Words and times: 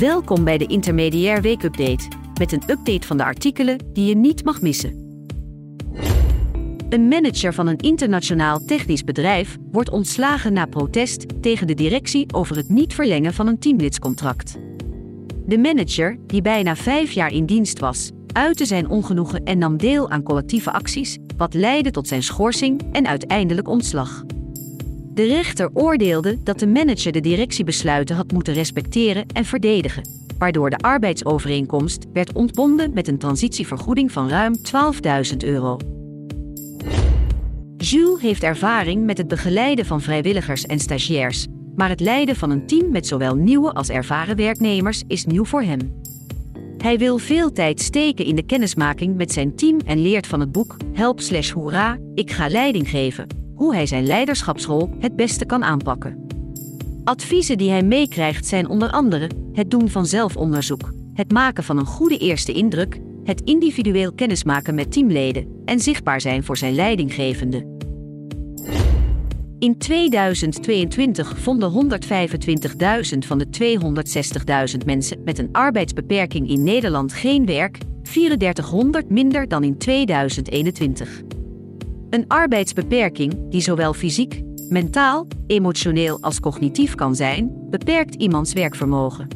Welkom 0.00 0.44
bij 0.44 0.58
de 0.58 0.66
Intermediair 0.66 1.42
Weekupdate 1.42 2.08
met 2.38 2.52
een 2.52 2.62
update 2.66 3.06
van 3.06 3.16
de 3.16 3.24
artikelen 3.24 3.78
die 3.92 4.06
je 4.06 4.16
niet 4.16 4.44
mag 4.44 4.60
missen. 4.60 5.24
Een 6.88 7.08
manager 7.08 7.54
van 7.54 7.66
een 7.66 7.76
internationaal 7.76 8.64
technisch 8.64 9.04
bedrijf 9.04 9.56
wordt 9.72 9.90
ontslagen 9.90 10.52
na 10.52 10.66
protest 10.66 11.42
tegen 11.42 11.66
de 11.66 11.74
directie 11.74 12.34
over 12.34 12.56
het 12.56 12.68
niet 12.68 12.94
verlengen 12.94 13.34
van 13.34 13.46
een 13.46 13.58
teamlidscontract. 13.58 14.58
De 15.46 15.58
manager, 15.58 16.18
die 16.26 16.42
bijna 16.42 16.76
vijf 16.76 17.12
jaar 17.12 17.32
in 17.32 17.46
dienst 17.46 17.78
was, 17.78 18.10
uitte 18.32 18.64
zijn 18.64 18.88
ongenoegen 18.88 19.44
en 19.44 19.58
nam 19.58 19.76
deel 19.76 20.10
aan 20.10 20.22
collectieve 20.22 20.72
acties, 20.72 21.18
wat 21.36 21.54
leidde 21.54 21.90
tot 21.90 22.08
zijn 22.08 22.22
schorsing 22.22 22.82
en 22.92 23.06
uiteindelijk 23.06 23.68
ontslag. 23.68 24.24
De 25.12 25.24
rechter 25.24 25.70
oordeelde 25.72 26.42
dat 26.42 26.58
de 26.58 26.66
manager 26.66 27.12
de 27.12 27.20
directiebesluiten 27.20 28.16
had 28.16 28.32
moeten 28.32 28.54
respecteren 28.54 29.26
en 29.32 29.44
verdedigen, 29.44 30.08
waardoor 30.38 30.70
de 30.70 30.76
arbeidsovereenkomst 30.76 32.06
werd 32.12 32.32
ontbonden 32.32 32.92
met 32.92 33.08
een 33.08 33.18
transitievergoeding 33.18 34.12
van 34.12 34.28
ruim 34.28 34.54
12.000 35.32 35.36
euro. 35.44 35.76
Jules 37.76 38.20
heeft 38.20 38.42
ervaring 38.42 39.04
met 39.04 39.18
het 39.18 39.28
begeleiden 39.28 39.86
van 39.86 40.00
vrijwilligers 40.00 40.66
en 40.66 40.78
stagiairs, 40.78 41.46
maar 41.74 41.88
het 41.88 42.00
leiden 42.00 42.36
van 42.36 42.50
een 42.50 42.66
team 42.66 42.90
met 42.90 43.06
zowel 43.06 43.34
nieuwe 43.34 43.72
als 43.72 43.88
ervaren 43.88 44.36
werknemers 44.36 45.02
is 45.06 45.24
nieuw 45.24 45.44
voor 45.44 45.62
hem. 45.62 46.00
Hij 46.78 46.98
wil 46.98 47.18
veel 47.18 47.52
tijd 47.52 47.80
steken 47.80 48.24
in 48.24 48.34
de 48.34 48.46
kennismaking 48.46 49.16
met 49.16 49.32
zijn 49.32 49.56
team 49.56 49.78
en 49.84 50.02
leert 50.02 50.26
van 50.26 50.40
het 50.40 50.52
boek 50.52 50.76
Help 50.92 51.20
slash 51.20 51.50
Hoera, 51.50 51.98
ik 52.14 52.30
ga 52.30 52.48
leiding 52.48 52.90
geven, 52.90 53.26
hoe 53.60 53.74
hij 53.74 53.86
zijn 53.86 54.06
leiderschapsrol 54.06 54.90
het 54.98 55.16
beste 55.16 55.44
kan 55.44 55.64
aanpakken. 55.64 56.26
Adviezen 57.04 57.58
die 57.58 57.70
hij 57.70 57.82
meekrijgt 57.82 58.46
zijn 58.46 58.68
onder 58.68 58.90
andere 58.90 59.30
het 59.52 59.70
doen 59.70 59.88
van 59.88 60.06
zelfonderzoek, 60.06 60.92
het 61.14 61.32
maken 61.32 61.64
van 61.64 61.78
een 61.78 61.86
goede 61.86 62.18
eerste 62.18 62.52
indruk, 62.52 63.00
het 63.24 63.40
individueel 63.40 64.12
kennismaken 64.12 64.74
met 64.74 64.92
teamleden 64.92 65.62
en 65.64 65.80
zichtbaar 65.80 66.20
zijn 66.20 66.44
voor 66.44 66.56
zijn 66.56 66.74
leidinggevende. 66.74 67.78
In 69.58 69.78
2022 69.78 71.38
vonden 71.38 72.00
125.000 73.12 73.18
van 73.18 73.38
de 73.38 73.46
260.000 74.78 74.84
mensen 74.86 75.22
met 75.24 75.38
een 75.38 75.52
arbeidsbeperking 75.52 76.48
in 76.48 76.62
Nederland 76.62 77.12
geen 77.12 77.46
werk, 77.46 77.78
3400 78.02 79.10
minder 79.10 79.48
dan 79.48 79.64
in 79.64 79.78
2021. 79.78 81.22
Een 82.10 82.24
arbeidsbeperking, 82.28 83.50
die 83.50 83.60
zowel 83.60 83.92
fysiek, 83.92 84.42
mentaal, 84.68 85.26
emotioneel 85.46 86.18
als 86.20 86.40
cognitief 86.40 86.94
kan 86.94 87.14
zijn, 87.14 87.68
beperkt 87.70 88.14
iemands 88.14 88.52
werkvermogen. 88.52 89.28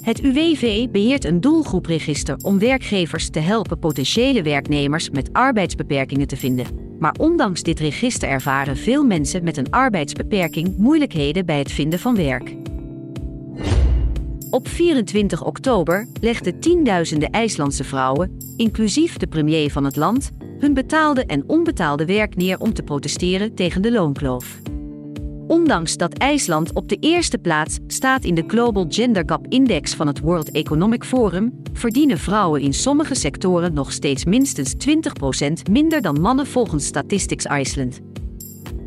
Het 0.00 0.20
UWV 0.20 0.88
beheert 0.88 1.24
een 1.24 1.40
doelgroepregister 1.40 2.36
om 2.36 2.58
werkgevers 2.58 3.30
te 3.30 3.38
helpen 3.38 3.78
potentiële 3.78 4.42
werknemers 4.42 5.10
met 5.10 5.32
arbeidsbeperkingen 5.32 6.26
te 6.26 6.36
vinden. 6.36 6.66
Maar 6.98 7.14
ondanks 7.18 7.62
dit 7.62 7.80
register 7.80 8.28
ervaren 8.28 8.76
veel 8.76 9.04
mensen 9.04 9.44
met 9.44 9.56
een 9.56 9.70
arbeidsbeperking 9.70 10.76
moeilijkheden 10.76 11.46
bij 11.46 11.58
het 11.58 11.72
vinden 11.72 11.98
van 11.98 12.16
werk. 12.16 12.56
Op 14.50 14.68
24 14.68 15.44
oktober 15.44 16.08
legden 16.20 16.60
tienduizenden 16.60 17.30
IJslandse 17.30 17.84
vrouwen, 17.84 18.36
inclusief 18.56 19.16
de 19.16 19.26
premier 19.26 19.70
van 19.70 19.84
het 19.84 19.96
land, 19.96 20.30
hun 20.58 20.74
betaalde 20.74 21.26
en 21.26 21.44
onbetaalde 21.46 22.06
werk 22.06 22.36
neer 22.36 22.58
om 22.58 22.72
te 22.72 22.82
protesteren 22.82 23.54
tegen 23.54 23.82
de 23.82 23.92
loonkloof. 23.92 24.60
Ondanks 25.46 25.96
dat 25.96 26.18
IJsland 26.18 26.72
op 26.72 26.88
de 26.88 26.96
eerste 27.00 27.38
plaats 27.38 27.78
staat 27.86 28.24
in 28.24 28.34
de 28.34 28.44
Global 28.46 28.86
Gender 28.88 29.22
Gap 29.26 29.46
Index 29.48 29.94
van 29.94 30.06
het 30.06 30.20
World 30.20 30.50
Economic 30.50 31.04
Forum, 31.04 31.62
verdienen 31.72 32.18
vrouwen 32.18 32.60
in 32.60 32.74
sommige 32.74 33.14
sectoren 33.14 33.74
nog 33.74 33.92
steeds 33.92 34.24
minstens 34.24 34.74
20% 35.68 35.70
minder 35.70 36.02
dan 36.02 36.20
mannen 36.20 36.46
volgens 36.46 36.86
Statistics 36.86 37.44
Iceland. 37.44 38.00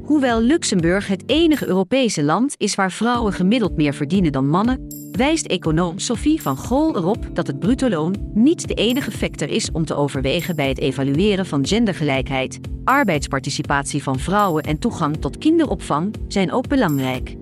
Hoewel 0.04 0.42
Luxemburg 0.42 1.08
het 1.08 1.24
enige 1.26 1.68
Europese 1.68 2.24
land 2.24 2.54
is 2.58 2.76
waar 2.76 2.92
vrouwen 2.92 3.34
gemiddeld 3.34 3.76
meer 3.76 3.94
verdienen 3.94 4.32
dan 4.32 4.50
mannen, 4.50 4.88
wijst 5.18 5.46
econoom 5.46 6.00
Sophie 6.00 6.42
van 6.42 6.58
Gool 6.58 6.96
erop 6.96 7.30
dat 7.34 7.48
het 7.48 7.60
bruto 7.60 7.90
loon 7.90 8.16
niet 8.34 8.68
de 8.68 8.74
enige 8.74 9.12
factor 9.12 9.50
is 9.50 9.72
om 9.72 9.86
te 9.86 9.96
overwegen 9.96 10.56
bij 10.56 10.70
het 10.70 10.80
evalueren 10.80 11.46
van 11.46 11.68
gendergelijkheid. 11.68 12.60
Arbeidsparticipatie 12.84 14.04
van 14.04 14.20
vrouwen 14.20 14.64
en 14.64 14.80
toegang 14.80 15.18
tot 15.18 15.38
kinderopvang 15.38 16.16
zijn 16.28 16.52
ook 16.52 16.68
belangrijk. 16.68 17.36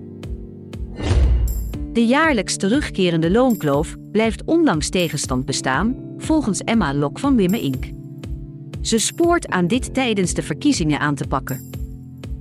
De 1.92 2.06
jaarlijks 2.06 2.56
terugkerende 2.56 3.30
loonkloof 3.30 3.94
blijft 4.12 4.44
ondanks 4.44 4.88
tegenstand 4.88 5.44
bestaan, 5.44 5.96
volgens 6.16 6.60
Emma 6.60 6.94
Lok 6.94 7.18
van 7.18 7.36
Wimme 7.36 7.60
Inc. 7.60 7.84
Ze 8.80 8.98
spoort 8.98 9.48
aan 9.48 9.66
dit 9.66 9.94
tijdens 9.94 10.34
de 10.34 10.42
verkiezingen 10.42 11.00
aan 11.00 11.14
te 11.14 11.26
pakken. 11.26 11.70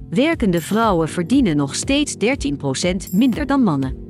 Werkende 0.10 0.62
vrouwen 0.62 1.10
verdienen 1.10 1.56
nog 1.56 1.76
steeds 1.76 2.16
13% 3.10 3.12
minder 3.12 3.46
dan 3.46 3.64
mannen. 3.64 4.05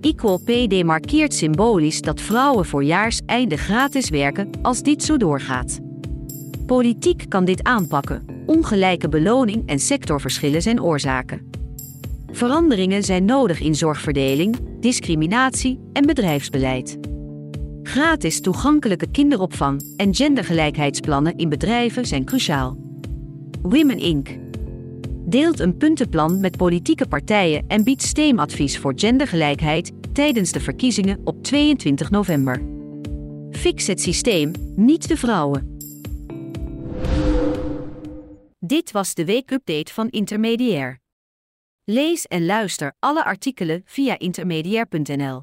Equal 0.00 0.40
Pay 0.44 0.66
demarkeert 0.66 1.34
symbolisch 1.34 2.00
dat 2.00 2.20
vrouwen 2.20 2.64
voor 2.64 2.84
jaarseinde 2.84 3.56
gratis 3.56 4.08
werken 4.08 4.50
als 4.62 4.82
dit 4.82 5.02
zo 5.02 5.16
doorgaat. 5.16 5.80
Politiek 6.66 7.24
kan 7.28 7.44
dit 7.44 7.62
aanpakken. 7.62 8.24
Ongelijke 8.46 9.08
beloning 9.08 9.68
en 9.68 9.78
sectorverschillen 9.78 10.62
zijn 10.62 10.82
oorzaken. 10.82 11.50
Veranderingen 12.32 13.02
zijn 13.02 13.24
nodig 13.24 13.60
in 13.60 13.74
zorgverdeling, 13.74 14.56
discriminatie 14.80 15.80
en 15.92 16.06
bedrijfsbeleid. 16.06 16.98
Gratis 17.82 18.40
toegankelijke 18.40 19.10
kinderopvang 19.10 19.94
en 19.96 20.14
gendergelijkheidsplannen 20.14 21.36
in 21.36 21.48
bedrijven 21.48 22.06
zijn 22.06 22.24
cruciaal. 22.24 22.76
Women 23.62 23.98
Inc 23.98 24.28
deelt 25.26 25.60
een 25.60 25.76
puntenplan 25.76 26.40
met 26.40 26.56
politieke 26.56 27.08
partijen 27.08 27.64
en 27.68 27.84
biedt 27.84 28.02
steemadvies 28.02 28.78
voor 28.78 28.92
gendergelijkheid 28.96 29.92
tijdens 30.12 30.52
de 30.52 30.60
verkiezingen 30.60 31.20
op 31.24 31.42
22 31.42 32.10
november. 32.10 32.62
Fix 33.50 33.86
het 33.86 34.00
systeem, 34.00 34.52
niet 34.76 35.08
de 35.08 35.16
vrouwen. 35.16 35.78
Dit 38.58 38.90
was 38.90 39.14
de 39.14 39.24
weekupdate 39.24 39.92
van 39.92 40.08
Intermediair. 40.08 41.00
Lees 41.84 42.26
en 42.26 42.46
luister 42.46 42.92
alle 42.98 43.24
artikelen 43.24 43.82
via 43.84 44.18
intermediair.nl. 44.18 45.42